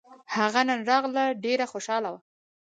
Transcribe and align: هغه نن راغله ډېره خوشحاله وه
هغه 0.35 0.61
نن 0.69 0.79
راغله 0.89 1.23
ډېره 1.43 1.65
خوشحاله 1.71 2.09
وه 2.13 2.19